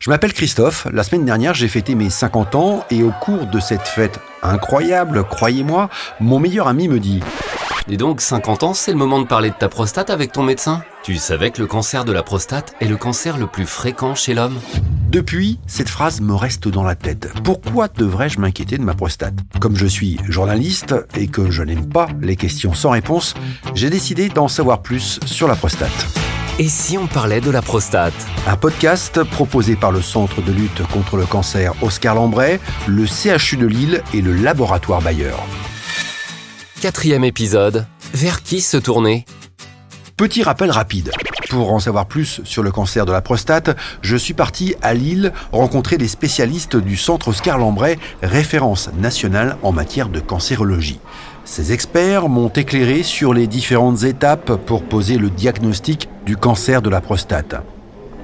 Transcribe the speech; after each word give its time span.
Je 0.00 0.08
m'appelle 0.08 0.32
Christophe, 0.32 0.86
la 0.94 1.02
semaine 1.02 1.26
dernière 1.26 1.52
j'ai 1.52 1.68
fêté 1.68 1.94
mes 1.94 2.08
50 2.08 2.54
ans 2.54 2.86
et 2.90 3.02
au 3.02 3.10
cours 3.20 3.44
de 3.44 3.60
cette 3.60 3.86
fête 3.86 4.18
incroyable, 4.42 5.24
croyez-moi, 5.24 5.90
mon 6.20 6.38
meilleur 6.38 6.68
ami 6.68 6.88
me 6.88 6.98
dit 6.98 7.20
Et 7.86 7.98
donc 7.98 8.22
50 8.22 8.62
ans, 8.62 8.72
c'est 8.72 8.92
le 8.92 8.96
moment 8.96 9.20
de 9.20 9.26
parler 9.26 9.50
de 9.50 9.54
ta 9.54 9.68
prostate 9.68 10.08
avec 10.08 10.32
ton 10.32 10.42
médecin? 10.42 10.82
Tu 11.02 11.16
savais 11.16 11.50
que 11.50 11.60
le 11.60 11.66
cancer 11.66 12.06
de 12.06 12.12
la 12.12 12.22
prostate 12.22 12.74
est 12.80 12.88
le 12.88 12.96
cancer 12.96 13.36
le 13.36 13.46
plus 13.46 13.66
fréquent 13.66 14.14
chez 14.14 14.32
l'homme? 14.32 14.58
Depuis, 15.10 15.58
cette 15.66 15.90
phrase 15.90 16.22
me 16.22 16.34
reste 16.34 16.66
dans 16.66 16.84
la 16.84 16.94
tête. 16.94 17.30
Pourquoi 17.44 17.88
devrais-je 17.88 18.40
m'inquiéter 18.40 18.78
de 18.78 18.84
ma 18.84 18.94
prostate? 18.94 19.34
Comme 19.60 19.76
je 19.76 19.86
suis 19.86 20.18
journaliste 20.26 20.94
et 21.14 21.26
que 21.26 21.50
je 21.50 21.62
n'aime 21.62 21.90
pas 21.90 22.08
les 22.22 22.36
questions 22.36 22.72
sans 22.72 22.88
réponse, 22.88 23.34
j'ai 23.74 23.90
décidé 23.90 24.30
d'en 24.30 24.48
savoir 24.48 24.80
plus 24.80 25.20
sur 25.26 25.46
la 25.46 25.56
prostate. 25.56 26.19
Et 26.60 26.68
si 26.68 26.98
on 26.98 27.06
parlait 27.06 27.40
de 27.40 27.50
la 27.50 27.62
prostate 27.62 28.12
Un 28.46 28.54
podcast 28.54 29.24
proposé 29.24 29.76
par 29.76 29.92
le 29.92 30.02
Centre 30.02 30.42
de 30.42 30.52
lutte 30.52 30.86
contre 30.88 31.16
le 31.16 31.24
cancer 31.24 31.72
Oscar 31.80 32.14
Lambray, 32.14 32.60
le 32.86 33.06
CHU 33.06 33.56
de 33.56 33.66
Lille 33.66 34.02
et 34.12 34.20
le 34.20 34.34
laboratoire 34.34 35.00
Bayer. 35.00 35.32
Quatrième 36.82 37.24
épisode. 37.24 37.86
Vers 38.12 38.42
qui 38.42 38.60
se 38.60 38.76
tourner 38.76 39.24
Petit 40.18 40.42
rappel 40.42 40.70
rapide. 40.70 41.12
Pour 41.48 41.72
en 41.72 41.80
savoir 41.80 42.04
plus 42.04 42.42
sur 42.44 42.62
le 42.62 42.70
cancer 42.70 43.06
de 43.06 43.12
la 43.12 43.22
prostate, 43.22 43.74
je 44.02 44.16
suis 44.18 44.34
parti 44.34 44.74
à 44.82 44.92
Lille 44.92 45.32
rencontrer 45.52 45.96
des 45.96 46.08
spécialistes 46.08 46.76
du 46.76 46.98
Centre 46.98 47.28
Oscar 47.28 47.56
Lambray, 47.56 47.98
référence 48.22 48.90
nationale 48.98 49.56
en 49.62 49.72
matière 49.72 50.10
de 50.10 50.20
cancérologie. 50.20 51.00
Ces 51.50 51.72
experts 51.72 52.28
m'ont 52.28 52.50
éclairé 52.50 53.02
sur 53.02 53.34
les 53.34 53.48
différentes 53.48 54.04
étapes 54.04 54.54
pour 54.66 54.84
poser 54.84 55.18
le 55.18 55.30
diagnostic 55.30 56.08
du 56.24 56.36
cancer 56.36 56.80
de 56.80 56.88
la 56.88 57.00
prostate. 57.00 57.56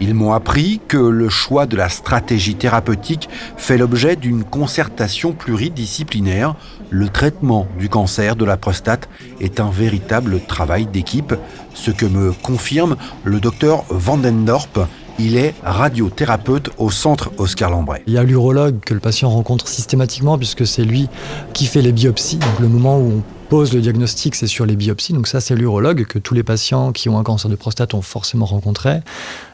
Ils 0.00 0.14
m'ont 0.14 0.32
appris 0.32 0.80
que 0.86 0.96
le 0.96 1.28
choix 1.28 1.66
de 1.66 1.76
la 1.76 1.88
stratégie 1.88 2.54
thérapeutique 2.54 3.28
fait 3.56 3.78
l'objet 3.78 4.14
d'une 4.14 4.44
concertation 4.44 5.32
pluridisciplinaire. 5.32 6.54
Le 6.90 7.08
traitement 7.08 7.66
du 7.80 7.88
cancer 7.88 8.36
de 8.36 8.44
la 8.44 8.56
prostate 8.56 9.08
est 9.40 9.58
un 9.58 9.70
véritable 9.70 10.38
travail 10.46 10.86
d'équipe, 10.86 11.34
ce 11.74 11.90
que 11.90 12.06
me 12.06 12.30
confirme 12.30 12.94
le 13.24 13.40
docteur 13.40 13.86
Vandendorp, 13.88 14.86
il 15.18 15.36
est 15.36 15.54
radiothérapeute 15.62 16.70
au 16.78 16.90
centre 16.90 17.30
Oscar 17.38 17.70
Lambray. 17.70 18.02
Il 18.06 18.12
y 18.12 18.18
a 18.18 18.22
l'urologue 18.22 18.80
que 18.80 18.94
le 18.94 19.00
patient 19.00 19.30
rencontre 19.30 19.68
systématiquement 19.68 20.38
puisque 20.38 20.66
c'est 20.66 20.84
lui 20.84 21.08
qui 21.52 21.66
fait 21.66 21.82
les 21.82 21.92
biopsies. 21.92 22.36
Donc 22.36 22.60
le 22.60 22.68
moment 22.68 22.98
où 22.98 23.12
on 23.18 23.22
pose 23.48 23.72
le 23.72 23.80
diagnostic, 23.80 24.34
c'est 24.34 24.46
sur 24.46 24.66
les 24.66 24.76
biopsies. 24.76 25.12
Donc 25.12 25.28
ça, 25.28 25.40
c'est 25.40 25.54
l'urologue 25.54 26.04
que 26.04 26.18
tous 26.18 26.34
les 26.34 26.42
patients 26.42 26.92
qui 26.92 27.08
ont 27.08 27.18
un 27.18 27.22
cancer 27.22 27.48
de 27.48 27.54
prostate 27.54 27.94
ont 27.94 28.02
forcément 28.02 28.44
rencontré. 28.44 29.00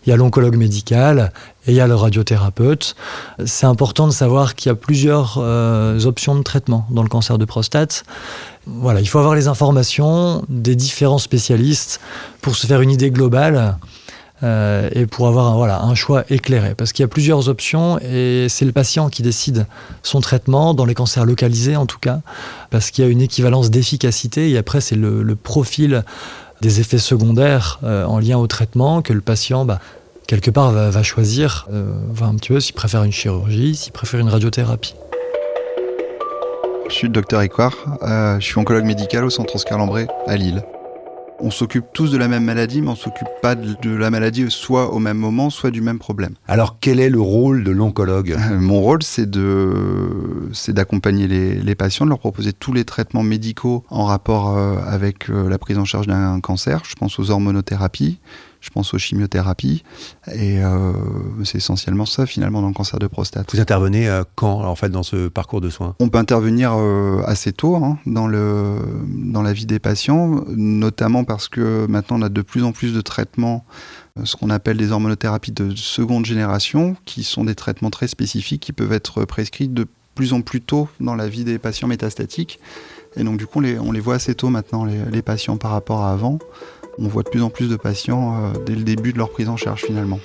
Il 0.06 0.10
y 0.10 0.12
a 0.12 0.16
l'oncologue 0.16 0.56
médical 0.56 1.32
et 1.66 1.72
il 1.72 1.76
y 1.76 1.80
a 1.80 1.86
le 1.86 1.94
radiothérapeute. 1.94 2.96
C'est 3.44 3.66
important 3.66 4.06
de 4.06 4.12
savoir 4.12 4.54
qu'il 4.54 4.70
y 4.70 4.72
a 4.72 4.74
plusieurs 4.74 5.36
euh, 5.38 6.00
options 6.04 6.34
de 6.34 6.42
traitement 6.42 6.86
dans 6.90 7.02
le 7.02 7.08
cancer 7.08 7.38
de 7.38 7.44
prostate. 7.44 8.04
Voilà, 8.66 9.00
il 9.00 9.06
faut 9.06 9.18
avoir 9.18 9.34
les 9.34 9.48
informations 9.48 10.42
des 10.48 10.74
différents 10.74 11.18
spécialistes 11.18 12.00
pour 12.40 12.56
se 12.56 12.66
faire 12.66 12.80
une 12.80 12.90
idée 12.90 13.10
globale 13.10 13.76
euh, 14.42 14.88
et 14.92 15.06
pour 15.06 15.28
avoir 15.28 15.46
un, 15.46 15.54
voilà, 15.54 15.82
un 15.82 15.94
choix 15.94 16.24
éclairé. 16.30 16.74
Parce 16.74 16.92
qu'il 16.92 17.02
y 17.02 17.04
a 17.04 17.08
plusieurs 17.08 17.48
options 17.48 17.98
et 18.00 18.46
c'est 18.48 18.64
le 18.64 18.72
patient 18.72 19.08
qui 19.08 19.22
décide 19.22 19.66
son 20.02 20.20
traitement, 20.20 20.74
dans 20.74 20.84
les 20.84 20.94
cancers 20.94 21.24
localisés 21.24 21.76
en 21.76 21.86
tout 21.86 21.98
cas, 21.98 22.20
parce 22.70 22.90
qu'il 22.90 23.04
y 23.04 23.06
a 23.06 23.10
une 23.10 23.20
équivalence 23.20 23.70
d'efficacité 23.70 24.50
et 24.50 24.58
après 24.58 24.80
c'est 24.80 24.96
le, 24.96 25.36
profil 25.36 26.04
des 26.60 26.80
effets 26.80 26.98
secondaires 26.98 27.80
euh, 27.82 28.04
en 28.04 28.18
lien 28.18 28.38
au 28.38 28.46
traitement 28.46 29.02
que 29.02 29.12
le 29.12 29.20
patient, 29.20 29.64
bah, 29.64 29.80
quelque 30.26 30.50
part, 30.50 30.70
va, 30.70 31.02
choisir, 31.02 31.66
euh, 31.72 31.92
un 32.20 32.34
petit 32.36 32.50
peu 32.50 32.60
s'il 32.60 32.74
préfère 32.74 33.02
une 33.02 33.12
chirurgie, 33.12 33.74
s'il 33.74 33.92
préfère 33.92 34.20
une 34.20 34.28
radiothérapie. 34.28 34.94
Je 36.88 36.94
suis 36.94 37.06
le 37.06 37.12
docteur 37.12 37.40
Écoire, 37.40 37.74
euh, 38.02 38.38
je 38.38 38.44
suis 38.44 38.58
oncologue 38.58 38.84
médical 38.84 39.24
au 39.24 39.30
centre 39.30 39.56
Oscar 39.56 39.80
à 40.26 40.36
Lille 40.36 40.62
on 41.42 41.50
s'occupe 41.50 41.86
tous 41.92 42.10
de 42.10 42.16
la 42.16 42.28
même 42.28 42.44
maladie, 42.44 42.80
mais 42.80 42.88
on 42.88 42.96
s'occupe 42.96 43.28
pas 43.42 43.54
de 43.54 43.90
la 43.90 44.10
maladie 44.10 44.46
soit 44.48 44.92
au 44.92 44.98
même 44.98 45.18
moment, 45.18 45.50
soit 45.50 45.70
du 45.70 45.80
même 45.80 45.98
problème. 45.98 46.34
Alors 46.46 46.78
quel 46.80 47.00
est 47.00 47.10
le 47.10 47.20
rôle 47.20 47.64
de 47.64 47.70
l'oncologue? 47.70 48.36
Mon 48.52 48.80
rôle, 48.80 49.02
c'est 49.02 49.28
de, 49.28 50.48
c'est 50.52 50.72
d'accompagner 50.72 51.26
les, 51.26 51.54
les, 51.54 51.74
patients, 51.74 52.06
de 52.06 52.10
leur 52.10 52.20
proposer 52.20 52.52
tous 52.52 52.72
les 52.72 52.84
traitements 52.84 53.24
médicaux 53.24 53.84
en 53.90 54.04
rapport 54.04 54.56
euh, 54.56 54.76
avec 54.86 55.28
euh, 55.28 55.48
la 55.48 55.58
prise 55.58 55.78
en 55.78 55.84
charge 55.84 56.06
d'un 56.06 56.40
cancer. 56.40 56.82
Je 56.84 56.94
pense 56.94 57.18
aux 57.18 57.30
hormonothérapies, 57.30 58.18
je 58.62 58.70
pense 58.70 58.94
aux 58.94 58.98
chimiothérapies. 58.98 59.82
Et 60.32 60.62
euh, 60.62 60.92
c'est 61.44 61.58
essentiellement 61.58 62.06
ça, 62.06 62.24
finalement, 62.24 62.62
dans 62.62 62.68
le 62.68 62.74
cancer 62.74 62.98
de 62.98 63.08
prostate. 63.08 63.52
Vous 63.52 63.60
intervenez 63.60 64.08
euh, 64.08 64.22
quand, 64.36 64.62
en 64.62 64.76
fait, 64.76 64.88
dans 64.88 65.02
ce 65.02 65.28
parcours 65.28 65.60
de 65.60 65.68
soins? 65.68 65.94
On 65.98 66.08
peut 66.08 66.18
intervenir 66.18 66.72
euh, 66.74 67.20
assez 67.26 67.52
tôt 67.52 67.76
hein, 67.76 67.98
dans, 68.06 68.28
le, 68.28 68.76
dans 69.08 69.42
la 69.42 69.52
vie 69.52 69.66
des 69.66 69.80
patients, 69.80 70.44
notamment 70.48 71.24
parce 71.24 71.48
que 71.48 71.86
maintenant, 71.86 72.20
on 72.20 72.22
a 72.22 72.28
de 72.28 72.42
plus 72.42 72.62
en 72.62 72.72
plus 72.72 72.94
de 72.94 73.00
traitements 73.00 73.64
ce 74.24 74.36
qu'on 74.36 74.50
appelle 74.50 74.76
des 74.76 74.92
hormonothérapies 74.92 75.52
de 75.52 75.74
seconde 75.74 76.24
génération, 76.24 76.96
qui 77.04 77.24
sont 77.24 77.44
des 77.44 77.54
traitements 77.54 77.90
très 77.90 78.08
spécifiques 78.08 78.62
qui 78.62 78.72
peuvent 78.72 78.92
être 78.92 79.24
prescrits 79.24 79.68
de 79.68 79.86
plus 80.14 80.34
en 80.34 80.42
plus 80.42 80.60
tôt 80.60 80.88
dans 81.00 81.14
la 81.14 81.28
vie 81.28 81.44
des 81.44 81.58
patients 81.58 81.88
métastatiques. 81.88 82.60
Et 83.16 83.24
donc 83.24 83.38
du 83.38 83.46
coup, 83.46 83.58
on 83.58 83.62
les, 83.62 83.78
on 83.78 83.90
les 83.90 84.00
voit 84.00 84.16
assez 84.16 84.34
tôt 84.34 84.50
maintenant, 84.50 84.84
les, 84.84 85.02
les 85.10 85.22
patients, 85.22 85.56
par 85.56 85.70
rapport 85.70 86.02
à 86.02 86.12
avant 86.12 86.38
on 86.98 87.08
voit 87.08 87.22
de 87.22 87.28
plus 87.28 87.42
en 87.42 87.50
plus 87.50 87.68
de 87.68 87.76
patients 87.76 88.44
euh, 88.44 88.52
dès 88.64 88.74
le 88.74 88.82
début 88.82 89.12
de 89.12 89.18
leur 89.18 89.30
prise 89.30 89.48
en 89.48 89.56
charge 89.56 89.82
finalement. 89.82 90.20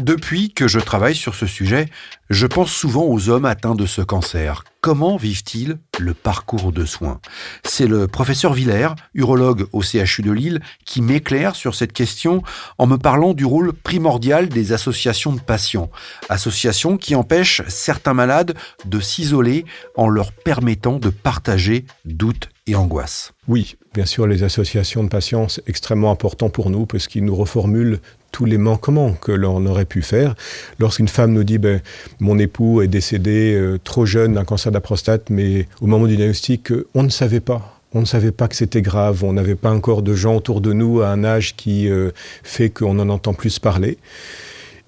Depuis 0.00 0.52
que 0.52 0.68
je 0.68 0.78
travaille 0.78 1.16
sur 1.16 1.34
ce 1.34 1.46
sujet, 1.46 1.86
je 2.30 2.46
pense 2.46 2.70
souvent 2.70 3.04
aux 3.04 3.28
hommes 3.28 3.44
atteints 3.44 3.74
de 3.74 3.86
ce 3.86 4.00
cancer. 4.00 4.62
Comment 4.80 5.16
vivent-ils 5.16 5.78
le 5.98 6.14
parcours 6.14 6.70
de 6.70 6.84
soins? 6.84 7.20
C'est 7.64 7.88
le 7.88 8.06
professeur 8.06 8.52
Villers, 8.52 8.94
urologue 9.12 9.66
au 9.72 9.82
CHU 9.82 10.22
de 10.22 10.30
Lille, 10.30 10.60
qui 10.84 11.02
m'éclaire 11.02 11.56
sur 11.56 11.74
cette 11.74 11.92
question 11.92 12.44
en 12.78 12.86
me 12.86 12.96
parlant 12.96 13.34
du 13.34 13.44
rôle 13.44 13.72
primordial 13.72 14.48
des 14.48 14.72
associations 14.72 15.32
de 15.32 15.40
patients. 15.40 15.90
Associations 16.28 16.96
qui 16.96 17.16
empêchent 17.16 17.62
certains 17.66 18.14
malades 18.14 18.54
de 18.84 19.00
s'isoler 19.00 19.64
en 19.96 20.08
leur 20.08 20.30
permettant 20.30 21.00
de 21.00 21.10
partager 21.10 21.84
doutes 22.04 22.48
et 22.68 22.76
angoisses. 22.76 23.32
Oui, 23.48 23.76
bien 23.94 24.04
sûr, 24.04 24.26
les 24.26 24.44
associations 24.44 25.02
de 25.02 25.08
patients, 25.08 25.48
c'est 25.48 25.66
extrêmement 25.68 26.12
important 26.12 26.50
pour 26.50 26.70
nous 26.70 26.86
parce 26.86 27.08
qu'ils 27.08 27.24
nous 27.24 27.34
reformulent 27.34 27.98
tous 28.30 28.44
les 28.44 28.58
manquements 28.58 29.12
que 29.14 29.32
l'on 29.32 29.64
aurait 29.66 29.86
pu 29.86 30.02
faire. 30.02 30.34
Lorsqu'une 30.78 31.08
femme 31.08 31.32
nous 31.32 31.44
dit 31.44 31.58
ben, 31.58 31.80
mon 32.20 32.38
époux 32.38 32.82
est 32.82 32.88
décédé 32.88 33.54
euh, 33.54 33.78
trop 33.82 34.04
jeune 34.04 34.34
d'un 34.34 34.44
cancer 34.44 34.67
de 34.70 34.74
la 34.74 34.80
prostate, 34.80 35.30
mais 35.30 35.66
au 35.80 35.86
moment 35.86 36.06
du 36.06 36.16
diagnostic, 36.16 36.72
on 36.94 37.02
ne 37.02 37.08
savait 37.08 37.40
pas. 37.40 37.74
On 37.94 38.00
ne 38.00 38.06
savait 38.06 38.32
pas 38.32 38.48
que 38.48 38.56
c'était 38.56 38.82
grave, 38.82 39.24
on 39.24 39.32
n'avait 39.32 39.54
pas 39.54 39.70
encore 39.70 40.02
de 40.02 40.12
gens 40.14 40.36
autour 40.36 40.60
de 40.60 40.74
nous 40.74 41.00
à 41.00 41.08
un 41.08 41.24
âge 41.24 41.56
qui 41.56 41.88
euh, 41.88 42.10
fait 42.42 42.68
qu'on 42.68 42.98
en 42.98 43.08
entend 43.08 43.32
plus 43.32 43.58
parler. 43.58 43.96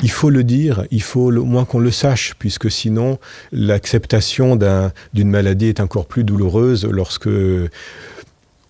Il 0.02 0.10
faut 0.10 0.30
le 0.30 0.44
dire, 0.44 0.84
il 0.90 1.02
faut 1.02 1.32
au 1.32 1.44
moins 1.44 1.64
qu'on 1.64 1.78
le 1.78 1.90
sache, 1.90 2.34
puisque 2.38 2.70
sinon 2.70 3.18
l'acceptation 3.52 4.56
d'une 4.56 5.28
un, 5.28 5.30
maladie 5.30 5.66
est 5.66 5.80
encore 5.80 6.06
plus 6.06 6.24
douloureuse 6.24 6.86
lorsque 6.86 7.28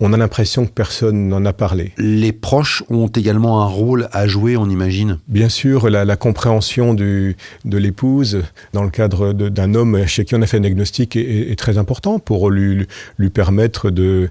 on 0.01 0.13
a 0.13 0.17
l'impression 0.17 0.65
que 0.65 0.71
personne 0.71 1.29
n'en 1.29 1.45
a 1.45 1.53
parlé. 1.53 1.93
Les 1.99 2.33
proches 2.33 2.83
ont 2.89 3.07
également 3.09 3.63
un 3.63 3.67
rôle 3.67 4.09
à 4.13 4.27
jouer, 4.27 4.57
on 4.57 4.69
imagine 4.69 5.19
Bien 5.29 5.49
sûr, 5.49 5.91
la, 5.91 6.05
la 6.05 6.17
compréhension 6.17 6.95
du, 6.95 7.37
de 7.65 7.79
l'épouse 7.79 8.43
dans 8.73 8.83
le 8.83 8.91
cadre 8.91 9.33
d'un 9.33 9.75
homme 9.75 10.07
chez 10.07 10.25
qui 10.25 10.35
on 10.35 10.43
a 10.43 10.47
fait 10.47 10.57
un 10.57 10.61
diagnostic 10.61 11.17
est, 11.17 11.51
est 11.51 11.59
très 11.59 11.79
important 11.79 12.19
pour 12.19 12.51
lui, 12.51 12.87
lui 13.19 13.31
permettre 13.31 13.91
de, 13.91 14.31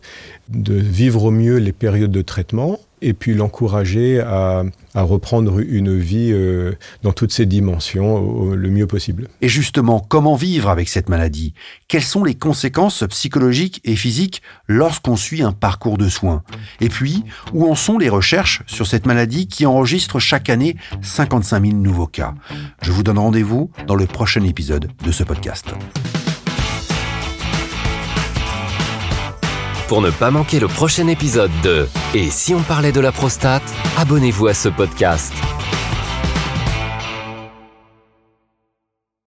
de 0.49 0.73
vivre 0.73 1.25
au 1.25 1.31
mieux 1.31 1.57
les 1.57 1.71
périodes 1.71 2.11
de 2.11 2.21
traitement 2.21 2.79
et 3.01 3.13
puis 3.13 3.33
l'encourager 3.33 4.19
à, 4.19 4.63
reprendre 4.95 5.59
une 5.59 5.97
vie 5.97 6.31
euh, 6.33 6.73
dans 7.03 7.13
toutes 7.13 7.31
ses 7.31 7.45
dimensions 7.45 8.51
le 8.51 8.69
mieux 8.69 8.87
possible. 8.87 9.29
Et 9.41 9.47
justement, 9.47 10.05
comment 10.05 10.35
vivre 10.35 10.69
avec 10.69 10.89
cette 10.89 11.07
maladie? 11.07 11.53
Quelles 11.87 12.03
sont 12.03 12.25
les 12.25 12.35
conséquences 12.35 13.05
psychologiques 13.09 13.79
et 13.85 13.95
physiques 13.95 14.41
lorsqu'on 14.67 15.15
suit 15.15 15.41
un 15.41 15.53
parcours 15.53 15.97
de 15.97 16.09
soins? 16.09 16.43
Et 16.81 16.89
puis, 16.89 17.23
où 17.53 17.71
en 17.71 17.75
sont 17.75 17.97
les 17.97 18.09
recherches 18.09 18.61
sur 18.67 18.87
cette 18.87 19.05
maladie 19.05 19.47
qui 19.47 19.65
enregistre 19.65 20.19
chaque 20.19 20.49
année 20.49 20.75
55 21.01 21.65
000 21.65 21.77
nouveaux 21.77 22.07
cas? 22.07 22.33
Je 22.81 22.91
vous 22.91 23.03
donne 23.03 23.19
rendez-vous 23.19 23.71
dans 23.87 23.95
le 23.95 24.05
prochain 24.05 24.43
épisode 24.43 24.89
de 25.05 25.11
ce 25.13 25.23
podcast. 25.23 25.67
Pour 29.89 30.03
ne 30.03 30.11
pas 30.11 30.29
manquer 30.29 30.59
le 30.59 30.67
prochain 30.67 31.07
épisode 31.07 31.49
de 31.63 31.87
Et 32.13 32.29
si 32.29 32.53
on 32.53 32.61
parlait 32.61 32.91
de 32.91 32.99
la 32.99 33.11
prostate, 33.11 33.63
abonnez-vous 33.97 34.45
à 34.45 34.53
ce 34.53 34.69
podcast. 34.69 35.33